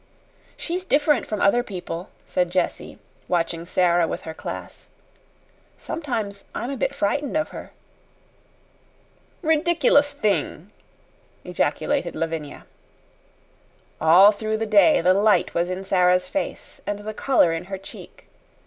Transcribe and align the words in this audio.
"She's 0.57 0.83
different 0.83 1.27
from 1.27 1.41
other 1.41 1.61
people," 1.61 2.09
said 2.25 2.49
Jessie, 2.49 2.97
watching 3.27 3.67
Sara 3.67 4.07
with 4.07 4.23
her 4.23 4.33
class. 4.33 4.89
"Sometimes 5.77 6.45
I'm 6.55 6.71
a 6.71 6.75
bit 6.75 6.95
frightened 6.95 7.37
of 7.37 7.49
her." 7.49 7.71
"Ridiculous 9.43 10.11
thing!" 10.11 10.71
ejaculated 11.43 12.15
Lavinia. 12.15 12.65
All 14.01 14.31
through 14.31 14.57
the 14.57 14.65
day 14.65 15.01
the 15.01 15.13
light 15.13 15.53
was 15.53 15.69
in 15.69 15.83
Sara's 15.83 16.27
face, 16.27 16.81
and 16.87 16.97
the 16.97 17.13
color 17.13 17.53
in 17.53 17.65
her 17.65 17.77
cheek. 17.77 18.27